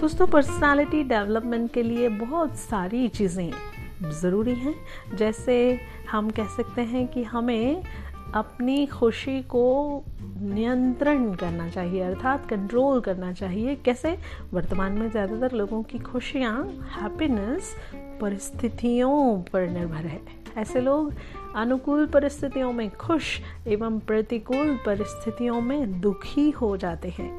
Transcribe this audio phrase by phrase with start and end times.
[0.00, 4.74] दोस्तों personality development के लिए बहुत सारी चीज़ें ज़रूरी हैं।
[5.16, 5.56] जैसे
[6.10, 7.82] हम कह सकते हैं कि हमें
[8.34, 9.64] अपनी खुशी को
[10.40, 14.16] नियंत्रण करना चाहिए, अर्थात कंट्रोल करना चाहिए। कैसे?
[14.52, 16.62] वर्तमान में ज़्यादातर लोगों की खुशियाँ
[17.00, 17.74] हैप्पीनेस
[18.20, 20.20] परिस्थितियों पर निर्भर है।
[20.58, 21.12] ऐसे लोग
[21.56, 27.30] अनुकूल परिस्थितियों में खुश एवं प्रतिकूल परिस्थितियों में दुखी हो जाते हैं।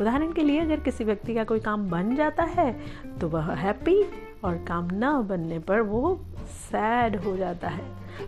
[0.00, 2.72] उदाहरण के लिए, अगर किसी व्यक्ति का कोई काम बन जाता है
[3.20, 4.02] तो वह हैप्पी
[4.44, 7.84] और काम न बनने पर वो सैड हो जाता है।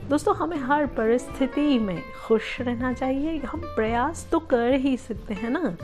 [0.08, 5.50] दोस्तों, हमें हर परिस्थिति में खुश रहना चाहिए। हम प्रयास तो कर ही सकते हैं
[5.50, 5.76] ना?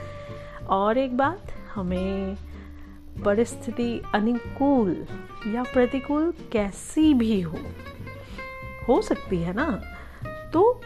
[0.71, 2.37] और एक बात, हमें
[3.25, 5.07] परिस्थिति अनुकूल
[5.47, 7.59] या प्रतिकूल कैसी भी हो
[8.89, 9.81] हो सकती है ना?
[10.53, 10.81] तो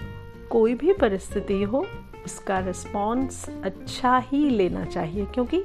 [0.51, 1.85] कोई भी परिस्थिति हो
[2.25, 5.63] उसका रिस्पॉन्स अच्छा ही लेना चाहिए, क्योंकि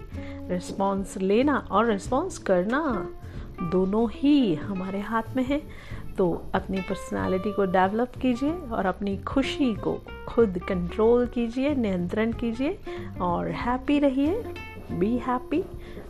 [0.49, 2.81] रिस्पॉन्स लेना और रिस्पॉन्स करना
[3.61, 5.61] दोनों ही हमारे हाथ में है।
[6.17, 9.93] तो अपनी पर्सनालिटी को डेवलप कीजिए और अपनी खुशी को
[10.27, 12.77] खुद कंट्रोल कीजिए, नियंत्रण कीजिए
[13.21, 14.43] और हैप्पी रहिए।
[14.91, 15.63] बी हैप्पी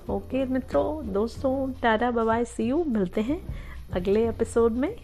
[0.10, 3.40] ओके मित्रों, दोस्तों, टाटा बाय सी यू मिलते हैं
[3.94, 4.96] अगले एपिसोड में।